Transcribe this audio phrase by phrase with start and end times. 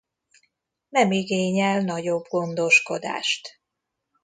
[0.89, 3.59] Nem igényel nagyobb gondoskodást.